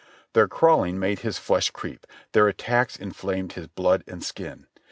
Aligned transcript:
Their 0.33 0.47
crawling 0.47 0.97
made 0.97 1.19
his 1.19 1.37
flesh 1.37 1.69
creep; 1.69 2.07
their 2.31 2.47
attacks 2.47 2.95
in 2.95 3.11
flamed 3.11 3.53
his 3.53 3.67
blood 3.67 4.03
and 4.07 4.23
skin. 4.23 4.65